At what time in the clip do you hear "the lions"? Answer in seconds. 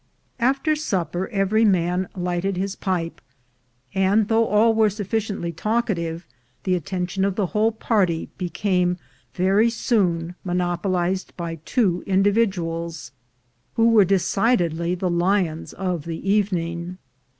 14.95-15.71